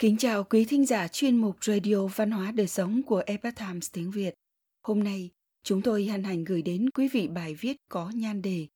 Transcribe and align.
Kính 0.00 0.16
chào 0.16 0.44
quý 0.44 0.64
thính 0.64 0.86
giả 0.86 1.08
chuyên 1.08 1.36
mục 1.36 1.64
Radio 1.64 2.06
Văn 2.06 2.30
hóa 2.30 2.50
Đời 2.50 2.66
Sống 2.66 3.02
của 3.02 3.22
Epoch 3.26 3.56
Times 3.56 3.92
tiếng 3.92 4.10
Việt. 4.10 4.34
Hôm 4.82 5.04
nay, 5.04 5.30
chúng 5.62 5.82
tôi 5.82 6.04
hân 6.04 6.24
hạnh 6.24 6.44
gửi 6.44 6.62
đến 6.62 6.90
quý 6.90 7.08
vị 7.08 7.28
bài 7.28 7.54
viết 7.54 7.76
có 7.88 8.10
nhan 8.14 8.42
đề 8.42 8.66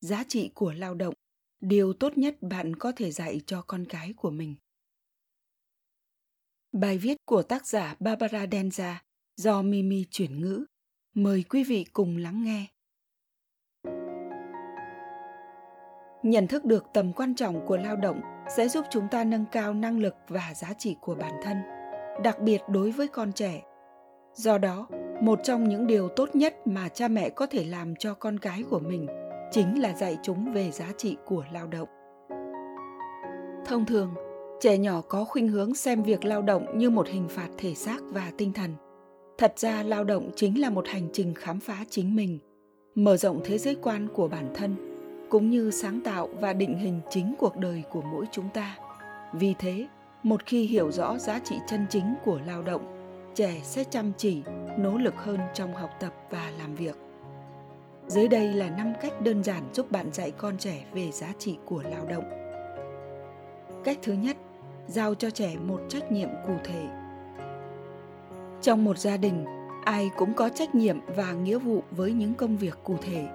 Giá 0.00 0.24
trị 0.28 0.50
của 0.54 0.72
lao 0.72 0.94
động, 0.94 1.14
điều 1.60 1.92
tốt 1.92 2.18
nhất 2.18 2.36
bạn 2.40 2.76
có 2.76 2.92
thể 2.96 3.10
dạy 3.10 3.40
cho 3.46 3.62
con 3.62 3.84
cái 3.88 4.12
của 4.16 4.30
mình. 4.30 4.54
Bài 6.72 6.98
viết 6.98 7.16
của 7.24 7.42
tác 7.42 7.66
giả 7.66 7.96
Barbara 8.00 8.46
Denza 8.46 8.94
do 9.36 9.62
Mimi 9.62 10.04
chuyển 10.10 10.40
ngữ. 10.40 10.64
Mời 11.14 11.44
quý 11.48 11.64
vị 11.64 11.84
cùng 11.92 12.16
lắng 12.16 12.44
nghe. 12.44 12.66
Nhận 16.22 16.46
thức 16.46 16.64
được 16.64 16.84
tầm 16.94 17.12
quan 17.12 17.34
trọng 17.34 17.66
của 17.66 17.76
lao 17.76 17.96
động 17.96 18.35
sẽ 18.48 18.68
giúp 18.68 18.84
chúng 18.90 19.08
ta 19.08 19.24
nâng 19.24 19.44
cao 19.52 19.74
năng 19.74 19.98
lực 19.98 20.14
và 20.28 20.52
giá 20.54 20.72
trị 20.78 20.96
của 21.00 21.14
bản 21.14 21.32
thân, 21.42 21.56
đặc 22.22 22.40
biệt 22.40 22.60
đối 22.68 22.90
với 22.90 23.08
con 23.08 23.32
trẻ. 23.32 23.62
Do 24.34 24.58
đó, 24.58 24.86
một 25.20 25.40
trong 25.42 25.68
những 25.68 25.86
điều 25.86 26.08
tốt 26.08 26.28
nhất 26.34 26.66
mà 26.66 26.88
cha 26.88 27.08
mẹ 27.08 27.30
có 27.30 27.46
thể 27.46 27.64
làm 27.64 27.96
cho 27.96 28.14
con 28.14 28.38
cái 28.38 28.64
của 28.70 28.78
mình 28.78 29.06
chính 29.50 29.82
là 29.82 29.94
dạy 29.94 30.18
chúng 30.22 30.52
về 30.52 30.70
giá 30.70 30.92
trị 30.96 31.16
của 31.24 31.44
lao 31.52 31.66
động. 31.66 31.88
Thông 33.66 33.86
thường, 33.86 34.14
trẻ 34.60 34.78
nhỏ 34.78 35.00
có 35.08 35.24
khuynh 35.24 35.48
hướng 35.48 35.74
xem 35.74 36.02
việc 36.02 36.24
lao 36.24 36.42
động 36.42 36.78
như 36.78 36.90
một 36.90 37.08
hình 37.08 37.28
phạt 37.28 37.48
thể 37.58 37.74
xác 37.74 37.98
và 38.02 38.32
tinh 38.38 38.52
thần. 38.52 38.74
Thật 39.38 39.52
ra 39.56 39.82
lao 39.82 40.04
động 40.04 40.30
chính 40.36 40.60
là 40.60 40.70
một 40.70 40.88
hành 40.88 41.08
trình 41.12 41.34
khám 41.34 41.60
phá 41.60 41.84
chính 41.90 42.16
mình, 42.16 42.38
mở 42.94 43.16
rộng 43.16 43.40
thế 43.44 43.58
giới 43.58 43.74
quan 43.74 44.08
của 44.08 44.28
bản 44.28 44.48
thân 44.54 44.95
cũng 45.30 45.50
như 45.50 45.70
sáng 45.70 46.00
tạo 46.00 46.28
và 46.40 46.52
định 46.52 46.78
hình 46.78 47.00
chính 47.10 47.34
cuộc 47.38 47.56
đời 47.56 47.82
của 47.90 48.02
mỗi 48.02 48.26
chúng 48.32 48.48
ta. 48.54 48.76
Vì 49.32 49.54
thế, 49.58 49.86
một 50.22 50.46
khi 50.46 50.66
hiểu 50.66 50.90
rõ 50.90 51.18
giá 51.18 51.38
trị 51.44 51.56
chân 51.68 51.86
chính 51.90 52.14
của 52.24 52.40
lao 52.46 52.62
động, 52.62 52.96
trẻ 53.34 53.60
sẽ 53.62 53.84
chăm 53.84 54.12
chỉ, 54.16 54.42
nỗ 54.78 54.98
lực 54.98 55.14
hơn 55.16 55.38
trong 55.54 55.74
học 55.74 55.90
tập 56.00 56.12
và 56.30 56.50
làm 56.58 56.74
việc. 56.74 56.96
Dưới 58.06 58.28
đây 58.28 58.52
là 58.52 58.70
năm 58.70 58.92
cách 59.02 59.20
đơn 59.20 59.44
giản 59.44 59.62
giúp 59.72 59.90
bạn 59.90 60.12
dạy 60.12 60.30
con 60.30 60.58
trẻ 60.58 60.84
về 60.92 61.10
giá 61.10 61.32
trị 61.38 61.58
của 61.64 61.82
lao 61.90 62.06
động. 62.06 62.24
Cách 63.84 63.98
thứ 64.02 64.12
nhất, 64.12 64.36
giao 64.86 65.14
cho 65.14 65.30
trẻ 65.30 65.56
một 65.66 65.80
trách 65.88 66.12
nhiệm 66.12 66.28
cụ 66.46 66.52
thể. 66.64 66.86
Trong 68.62 68.84
một 68.84 68.98
gia 68.98 69.16
đình, 69.16 69.44
ai 69.84 70.10
cũng 70.16 70.34
có 70.34 70.48
trách 70.48 70.74
nhiệm 70.74 70.98
và 71.16 71.32
nghĩa 71.32 71.58
vụ 71.58 71.82
với 71.90 72.12
những 72.12 72.34
công 72.34 72.56
việc 72.56 72.78
cụ 72.84 72.96
thể. 73.02 73.26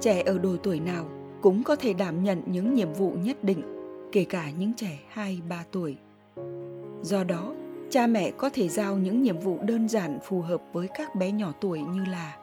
Trẻ 0.00 0.22
ở 0.26 0.38
độ 0.38 0.56
tuổi 0.62 0.80
nào 0.80 1.04
cũng 1.42 1.62
có 1.62 1.76
thể 1.76 1.92
đảm 1.92 2.22
nhận 2.22 2.42
những 2.46 2.74
nhiệm 2.74 2.92
vụ 2.92 3.12
nhất 3.22 3.44
định, 3.44 3.62
kể 4.12 4.24
cả 4.24 4.50
những 4.58 4.72
trẻ 4.76 4.98
2-3 5.14 5.30
tuổi. 5.72 5.96
Do 7.02 7.24
đó, 7.24 7.54
cha 7.90 8.06
mẹ 8.06 8.30
có 8.30 8.50
thể 8.52 8.68
giao 8.68 8.96
những 8.96 9.22
nhiệm 9.22 9.38
vụ 9.38 9.58
đơn 9.62 9.88
giản 9.88 10.18
phù 10.22 10.40
hợp 10.40 10.62
với 10.72 10.88
các 10.94 11.14
bé 11.14 11.32
nhỏ 11.32 11.52
tuổi 11.60 11.80
như 11.80 12.04
là 12.04 12.36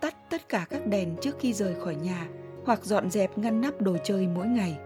tắt 0.00 0.14
tất 0.30 0.48
cả 0.48 0.66
các 0.70 0.86
đèn 0.86 1.16
trước 1.20 1.36
khi 1.40 1.52
rời 1.52 1.74
khỏi 1.74 1.94
nhà 1.94 2.28
hoặc 2.64 2.84
dọn 2.84 3.10
dẹp 3.10 3.38
ngăn 3.38 3.60
nắp 3.60 3.80
đồ 3.80 3.96
chơi 4.04 4.26
mỗi 4.26 4.46
ngày. 4.46 4.78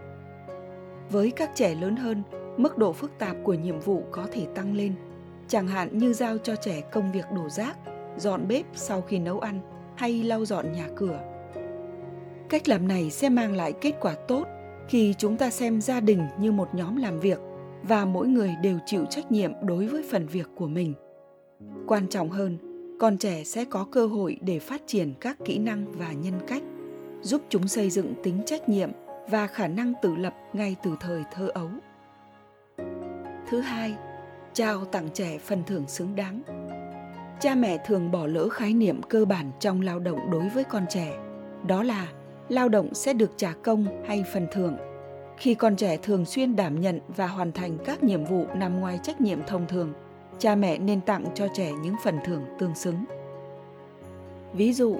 Với 1.09 1.31
các 1.31 1.51
trẻ 1.55 1.75
lớn 1.75 1.95
hơn, 1.95 2.23
mức 2.57 2.77
độ 2.77 2.93
phức 2.93 3.11
tạp 3.19 3.35
của 3.43 3.53
nhiệm 3.53 3.79
vụ 3.79 4.03
có 4.11 4.27
thể 4.31 4.45
tăng 4.55 4.75
lên, 4.75 4.95
chẳng 5.47 5.67
hạn 5.67 5.97
như 5.97 6.13
giao 6.13 6.37
cho 6.37 6.55
trẻ 6.55 6.81
công 6.81 7.11
việc 7.11 7.25
đổ 7.35 7.49
rác, 7.49 7.77
dọn 8.17 8.47
bếp 8.47 8.65
sau 8.73 9.01
khi 9.01 9.19
nấu 9.19 9.39
ăn 9.39 9.59
hay 9.95 10.23
lau 10.23 10.45
dọn 10.45 10.71
nhà 10.71 10.87
cửa 10.95 11.32
cách 12.53 12.67
làm 12.67 12.87
này 12.87 13.09
sẽ 13.11 13.29
mang 13.29 13.55
lại 13.55 13.73
kết 13.81 13.91
quả 14.01 14.15
tốt 14.27 14.47
khi 14.87 15.13
chúng 15.17 15.37
ta 15.37 15.49
xem 15.49 15.81
gia 15.81 15.99
đình 15.99 16.27
như 16.39 16.51
một 16.51 16.67
nhóm 16.73 16.95
làm 16.95 17.19
việc 17.19 17.39
và 17.83 18.05
mỗi 18.05 18.27
người 18.27 18.55
đều 18.61 18.79
chịu 18.85 19.05
trách 19.09 19.31
nhiệm 19.31 19.51
đối 19.61 19.87
với 19.87 20.03
phần 20.11 20.27
việc 20.27 20.47
của 20.55 20.67
mình. 20.67 20.93
Quan 21.87 22.07
trọng 22.07 22.29
hơn, 22.29 22.57
con 22.99 23.17
trẻ 23.17 23.43
sẽ 23.43 23.65
có 23.65 23.85
cơ 23.91 24.07
hội 24.07 24.37
để 24.41 24.59
phát 24.59 24.81
triển 24.87 25.13
các 25.21 25.37
kỹ 25.45 25.57
năng 25.57 25.91
và 25.91 26.11
nhân 26.11 26.33
cách, 26.47 26.63
giúp 27.21 27.41
chúng 27.49 27.67
xây 27.67 27.89
dựng 27.89 28.13
tính 28.23 28.41
trách 28.45 28.69
nhiệm 28.69 28.91
và 29.29 29.47
khả 29.47 29.67
năng 29.67 29.93
tự 30.01 30.15
lập 30.15 30.33
ngay 30.53 30.75
từ 30.83 30.95
thời 30.99 31.23
thơ 31.33 31.47
ấu. 31.53 31.69
Thứ 33.49 33.59
hai, 33.59 33.95
trao 34.53 34.85
tặng 34.85 35.09
trẻ 35.13 35.37
phần 35.37 35.63
thưởng 35.67 35.87
xứng 35.87 36.15
đáng. 36.15 36.41
Cha 37.39 37.55
mẹ 37.55 37.77
thường 37.85 38.11
bỏ 38.11 38.27
lỡ 38.27 38.49
khái 38.49 38.73
niệm 38.73 39.01
cơ 39.01 39.25
bản 39.25 39.51
trong 39.59 39.81
lao 39.81 39.99
động 39.99 40.19
đối 40.31 40.49
với 40.49 40.63
con 40.63 40.85
trẻ, 40.89 41.17
đó 41.67 41.83
là 41.83 42.07
lao 42.53 42.69
động 42.69 42.93
sẽ 42.93 43.13
được 43.13 43.31
trả 43.37 43.53
công 43.63 43.85
hay 44.05 44.23
phần 44.33 44.47
thưởng. 44.51 44.77
Khi 45.37 45.55
con 45.55 45.75
trẻ 45.75 45.97
thường 45.97 46.25
xuyên 46.25 46.55
đảm 46.55 46.81
nhận 46.81 46.99
và 47.07 47.27
hoàn 47.27 47.51
thành 47.51 47.77
các 47.85 48.03
nhiệm 48.03 48.25
vụ 48.25 48.45
nằm 48.55 48.79
ngoài 48.79 48.99
trách 49.03 49.21
nhiệm 49.21 49.39
thông 49.47 49.67
thường, 49.67 49.93
cha 50.39 50.55
mẹ 50.55 50.77
nên 50.77 51.01
tặng 51.01 51.25
cho 51.35 51.47
trẻ 51.53 51.71
những 51.83 51.95
phần 52.03 52.19
thưởng 52.25 52.41
tương 52.59 52.75
xứng. 52.75 53.05
Ví 54.53 54.73
dụ, 54.73 54.95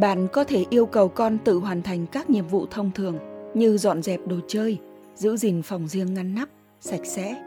bạn 0.00 0.28
có 0.32 0.44
thể 0.44 0.64
yêu 0.70 0.86
cầu 0.86 1.08
con 1.08 1.38
tự 1.44 1.58
hoàn 1.58 1.82
thành 1.82 2.06
các 2.06 2.30
nhiệm 2.30 2.46
vụ 2.46 2.66
thông 2.70 2.90
thường 2.94 3.18
như 3.54 3.78
dọn 3.78 4.02
dẹp 4.02 4.20
đồ 4.26 4.36
chơi, 4.48 4.78
giữ 5.14 5.36
gìn 5.36 5.62
phòng 5.62 5.88
riêng 5.88 6.14
ngăn 6.14 6.34
nắp, 6.34 6.48
sạch 6.80 7.04
sẽ. 7.04 7.42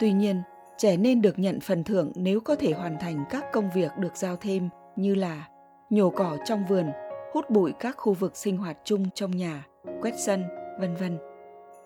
Tuy 0.00 0.12
nhiên, 0.12 0.42
trẻ 0.78 0.96
nên 0.96 1.22
được 1.22 1.38
nhận 1.38 1.60
phần 1.60 1.84
thưởng 1.84 2.12
nếu 2.14 2.40
có 2.40 2.56
thể 2.56 2.72
hoàn 2.72 2.98
thành 3.00 3.24
các 3.30 3.44
công 3.52 3.70
việc 3.74 3.90
được 3.98 4.16
giao 4.16 4.36
thêm 4.36 4.68
như 4.96 5.14
là 5.14 5.48
nhổ 5.90 6.10
cỏ 6.10 6.36
trong 6.44 6.64
vườn 6.68 6.86
hút 7.32 7.50
bụi 7.50 7.72
các 7.80 7.96
khu 7.96 8.12
vực 8.12 8.36
sinh 8.36 8.56
hoạt 8.56 8.78
chung 8.84 9.04
trong 9.14 9.30
nhà, 9.30 9.66
quét 10.02 10.14
sân, 10.18 10.44
vân 10.80 10.94
vân. 10.94 11.18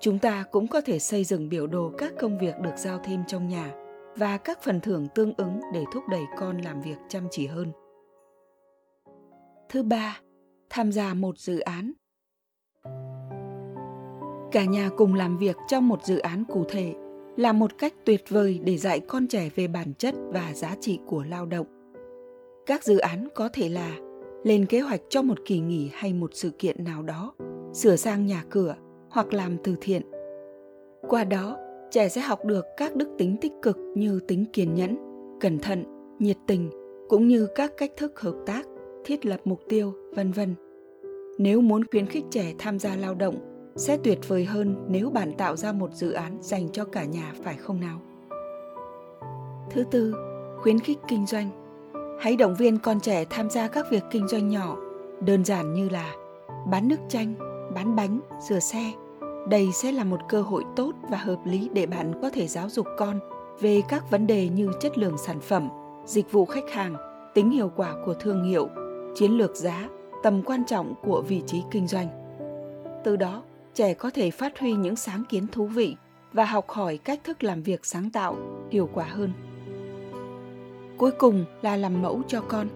Chúng 0.01 0.19
ta 0.19 0.45
cũng 0.51 0.69
có 0.69 0.81
thể 0.81 0.99
xây 0.99 1.25
dựng 1.25 1.49
biểu 1.49 1.67
đồ 1.67 1.93
các 1.99 2.13
công 2.21 2.39
việc 2.39 2.55
được 2.61 2.77
giao 2.77 2.99
thêm 3.05 3.21
trong 3.27 3.49
nhà 3.49 3.75
và 4.17 4.39
các 4.39 4.63
phần 4.63 4.81
thưởng 4.81 5.09
tương 5.15 5.35
ứng 5.37 5.61
để 5.73 5.85
thúc 5.93 6.05
đẩy 6.11 6.23
con 6.39 6.59
làm 6.59 6.83
việc 6.83 6.97
chăm 7.09 7.29
chỉ 7.31 7.47
hơn. 7.47 7.73
Thứ 9.69 9.83
ba, 9.83 10.21
tham 10.71 10.93
gia 10.93 11.15
một 11.15 11.39
dự 11.39 11.59
án. 11.59 11.93
Cả 14.53 14.65
nhà 14.65 14.91
cùng 14.97 15.15
làm 15.15 15.39
việc 15.39 15.57
trong 15.69 15.89
một 15.89 16.05
dự 16.05 16.19
án 16.19 16.45
cụ 16.45 16.65
thể 16.69 16.95
là 17.37 17.53
một 17.53 17.79
cách 17.79 17.95
tuyệt 18.05 18.25
vời 18.29 18.61
để 18.65 18.77
dạy 18.77 19.01
con 19.01 19.29
trẻ 19.29 19.49
về 19.55 19.69
bản 19.69 19.95
chất 19.99 20.15
và 20.19 20.53
giá 20.55 20.77
trị 20.81 20.99
của 21.07 21.25
lao 21.25 21.47
động. 21.47 21.67
Các 22.67 22.85
dự 22.85 22.99
án 22.99 23.29
có 23.35 23.49
thể 23.53 23.69
là 23.69 23.97
lên 24.45 24.67
kế 24.67 24.81
hoạch 24.81 25.01
cho 25.09 25.23
một 25.23 25.39
kỳ 25.45 25.59
nghỉ 25.59 25.91
hay 25.93 26.13
một 26.13 26.31
sự 26.35 26.51
kiện 26.51 26.85
nào 26.85 27.03
đó, 27.03 27.35
sửa 27.73 27.97
sang 27.97 28.27
nhà 28.27 28.45
cửa 28.51 28.75
hoặc 29.11 29.35
làm 29.35 29.57
từ 29.65 29.77
thiện. 29.81 30.03
Qua 31.09 31.25
đó, 31.25 31.57
trẻ 31.91 32.09
sẽ 32.09 32.21
học 32.21 32.45
được 32.45 32.65
các 32.77 32.97
đức 32.97 33.09
tính 33.19 33.37
tích 33.41 33.53
cực 33.63 33.79
như 33.95 34.21
tính 34.29 34.45
kiên 34.53 34.75
nhẫn, 34.75 34.97
cẩn 35.41 35.59
thận, 35.59 35.85
nhiệt 36.19 36.37
tình 36.47 36.71
cũng 37.09 37.29
như 37.29 37.49
các 37.55 37.73
cách 37.77 37.91
thức 37.97 38.21
hợp 38.21 38.35
tác, 38.47 38.67
thiết 39.05 39.27
lập 39.27 39.41
mục 39.45 39.61
tiêu, 39.69 39.93
vân 40.17 40.33
vân. 40.33 40.55
Nếu 41.39 41.61
muốn 41.61 41.83
khuyến 41.91 42.07
khích 42.07 42.25
trẻ 42.31 42.55
tham 42.59 42.79
gia 42.79 42.97
lao 42.97 43.15
động, 43.15 43.35
sẽ 43.77 43.99
tuyệt 44.05 44.19
vời 44.29 44.45
hơn 44.45 44.77
nếu 44.89 45.11
bạn 45.11 45.33
tạo 45.39 45.57
ra 45.57 45.73
một 45.73 45.93
dự 45.93 46.13
án 46.13 46.39
dành 46.41 46.69
cho 46.73 46.85
cả 46.85 47.05
nhà 47.05 47.33
phải 47.43 47.57
không 47.57 47.81
nào? 47.81 48.01
Thứ 49.71 49.85
tư, 49.91 50.15
khuyến 50.63 50.79
khích 50.79 50.99
kinh 51.09 51.27
doanh 51.27 51.64
Hãy 52.19 52.37
động 52.37 52.55
viên 52.55 52.79
con 52.79 53.01
trẻ 53.01 53.25
tham 53.31 53.51
gia 53.51 53.69
các 53.69 53.91
việc 53.91 54.05
kinh 54.11 54.29
doanh 54.29 54.49
nhỏ, 54.49 54.77
đơn 55.21 55.45
giản 55.45 55.75
như 55.75 55.89
là 55.89 56.15
bán 56.67 56.89
nước 56.89 56.97
chanh, 57.09 57.35
bán 57.75 57.97
bánh, 57.97 58.21
rửa 58.49 58.59
xe. 58.59 58.93
Đây 59.49 59.69
sẽ 59.73 59.93
là 59.93 60.05
một 60.05 60.21
cơ 60.29 60.43
hội 60.43 60.65
tốt 60.77 60.93
và 61.11 61.19
hợp 61.19 61.39
lý 61.45 61.69
để 61.73 61.87
bạn 61.87 62.13
có 62.23 62.31
thể 62.31 62.47
giáo 62.47 62.69
dục 62.69 62.87
con 62.99 63.21
về 63.61 63.83
các 63.89 64.11
vấn 64.11 64.27
đề 64.27 64.49
như 64.49 64.71
chất 64.81 64.99
lượng 64.99 65.19
sản 65.19 65.41
phẩm, 65.41 65.69
dịch 66.07 66.33
vụ 66.33 66.45
khách 66.45 66.71
hàng, 66.71 66.97
tính 67.35 67.51
hiệu 67.51 67.73
quả 67.77 67.95
của 68.07 68.15
thương 68.15 68.45
hiệu, 68.45 68.69
chiến 69.15 69.33
lược 69.33 69.57
giá, 69.57 69.89
tầm 70.23 70.43
quan 70.43 70.65
trọng 70.67 70.95
của 71.03 71.23
vị 71.29 71.43
trí 71.47 71.63
kinh 71.71 71.87
doanh. 71.87 72.09
Từ 73.05 73.17
đó, 73.17 73.43
trẻ 73.75 73.95
có 73.95 74.11
thể 74.11 74.31
phát 74.31 74.59
huy 74.59 74.73
những 74.73 74.97
sáng 74.97 75.25
kiến 75.29 75.47
thú 75.53 75.67
vị 75.67 75.97
và 76.33 76.45
học 76.45 76.69
hỏi 76.69 76.99
cách 76.99 77.21
thức 77.25 77.43
làm 77.43 77.63
việc 77.63 77.87
sáng 77.87 78.11
tạo, 78.11 78.37
hiệu 78.71 78.89
quả 78.95 79.05
hơn 79.05 79.33
cuối 80.97 81.11
cùng 81.11 81.45
là 81.63 81.77
làm 81.77 82.03
mẫu 82.03 82.23
cho 82.29 82.41
con. 82.41 82.69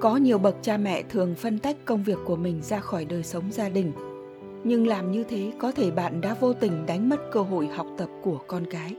Có 0.00 0.16
nhiều 0.16 0.38
bậc 0.38 0.56
cha 0.62 0.76
mẹ 0.76 1.02
thường 1.02 1.34
phân 1.34 1.58
tách 1.58 1.76
công 1.84 2.02
việc 2.02 2.18
của 2.26 2.36
mình 2.36 2.62
ra 2.62 2.80
khỏi 2.80 3.04
đời 3.04 3.22
sống 3.22 3.44
gia 3.50 3.68
đình. 3.68 3.92
Nhưng 4.64 4.86
làm 4.86 5.12
như 5.12 5.24
thế 5.24 5.52
có 5.58 5.72
thể 5.72 5.90
bạn 5.90 6.20
đã 6.20 6.36
vô 6.40 6.52
tình 6.52 6.86
đánh 6.86 7.08
mất 7.08 7.20
cơ 7.32 7.40
hội 7.42 7.66
học 7.66 7.86
tập 7.98 8.08
của 8.22 8.38
con 8.46 8.64
cái. 8.70 8.94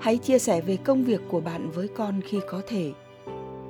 Hãy 0.00 0.16
chia 0.16 0.38
sẻ 0.38 0.60
về 0.60 0.76
công 0.76 1.04
việc 1.04 1.20
của 1.28 1.40
bạn 1.40 1.70
với 1.70 1.88
con 1.88 2.20
khi 2.24 2.40
có 2.48 2.62
thể. 2.66 2.92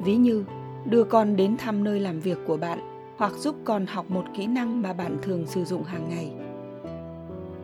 Ví 0.05 0.17
như, 0.17 0.45
đưa 0.85 1.05
con 1.05 1.37
đến 1.37 1.57
thăm 1.57 1.85
nơi 1.85 2.01
làm 2.01 2.21
việc 2.21 2.39
của 2.47 2.57
bạn 2.57 2.79
hoặc 3.17 3.33
giúp 3.33 3.57
con 3.65 3.87
học 3.87 4.11
một 4.11 4.25
kỹ 4.37 4.47
năng 4.47 4.83
mà 4.83 4.93
bạn 4.93 5.17
thường 5.23 5.47
sử 5.47 5.65
dụng 5.65 5.85
hàng 5.85 6.09
ngày. 6.09 6.31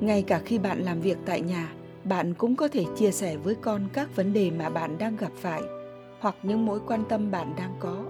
Ngay 0.01 0.23
cả 0.23 0.41
khi 0.45 0.59
bạn 0.59 0.83
làm 0.83 1.01
việc 1.01 1.19
tại 1.27 1.41
nhà, 1.41 1.73
bạn 2.05 2.35
cũng 2.35 2.57
có 2.57 2.69
thể 2.69 2.85
chia 2.97 3.11
sẻ 3.11 3.37
với 3.37 3.55
con 3.55 3.89
các 3.93 4.17
vấn 4.17 4.33
đề 4.33 4.51
mà 4.51 4.69
bạn 4.69 4.99
đang 4.99 5.17
gặp 5.17 5.33
phải 5.37 5.63
hoặc 6.21 6.37
những 6.43 6.67
mối 6.67 6.81
quan 6.87 7.05
tâm 7.09 7.31
bạn 7.31 7.55
đang 7.57 7.75
có. 7.81 8.05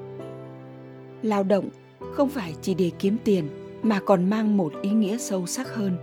Lao 1.23 1.43
động 1.43 1.69
không 2.13 2.29
phải 2.29 2.55
chỉ 2.63 2.75
để 2.75 2.91
kiếm 2.99 3.17
tiền 3.25 3.49
mà 3.83 4.01
còn 4.01 4.31
mang 4.31 4.57
một 4.57 4.73
ý 4.83 4.91
nghĩa 4.91 5.19
sâu 5.19 5.47
sắc 5.47 5.75
hơn. 5.75 5.97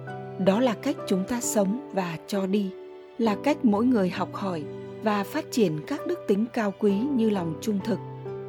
Đó 0.46 0.60
là 0.60 0.74
cách 0.74 0.96
chúng 1.08 1.24
ta 1.28 1.42
sống 1.42 1.92
và 1.94 2.18
cho 2.28 2.46
đi, 2.46 2.72
là 3.18 3.36
cách 3.44 3.66
mỗi 3.66 3.86
người 3.86 4.10
học 4.10 4.30
hỏi 4.34 4.64
và 5.04 5.24
phát 5.24 5.46
triển 5.52 5.80
các 5.88 6.08
đức 6.08 6.20
tính 6.28 6.46
cao 6.54 6.74
quý 6.80 6.94
như 6.94 7.30
lòng 7.30 7.54
trung 7.62 7.80
thực, 7.86 8.00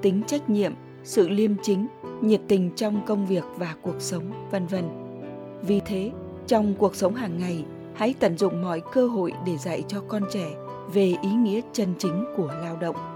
tính 0.03 0.23
trách 0.27 0.51
nhiệm, 0.51 0.73
sự 1.05 1.29
liêm 1.29 1.51
chính, 1.63 1.87
nhiệt 2.21 2.41
tình 2.49 2.71
trong 2.77 3.01
công 3.07 3.27
việc 3.27 3.45
và 3.57 3.75
cuộc 3.83 4.01
sống, 4.01 4.49
vân 4.51 4.67
vân. 4.67 4.85
Vì 5.63 5.81
thế, 5.87 6.11
trong 6.47 6.75
cuộc 6.79 6.97
sống 6.97 7.15
hàng 7.15 7.39
ngày, 7.39 7.65
hãy 7.95 8.15
tận 8.21 8.39
dụng 8.39 8.63
mọi 8.63 8.83
cơ 8.93 9.07
hội 9.07 9.33
để 9.47 9.57
dạy 9.57 9.85
cho 9.89 10.01
con 10.09 10.23
trẻ 10.33 10.47
về 10.93 11.15
ý 11.23 11.31
nghĩa 11.31 11.61
chân 11.73 11.95
chính 11.99 12.25
của 12.37 12.51
lao 12.63 12.77
động. 12.77 13.16